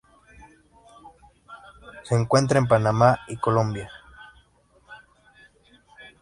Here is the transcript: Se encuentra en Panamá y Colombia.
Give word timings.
Se 2.01 2.15
encuentra 2.15 2.57
en 2.57 2.67
Panamá 2.67 3.19
y 3.27 3.37
Colombia. 3.37 3.91